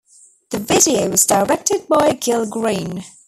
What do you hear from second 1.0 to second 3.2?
was directed by Gil Green.